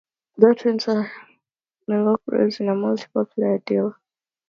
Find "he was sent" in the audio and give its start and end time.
1.85-1.93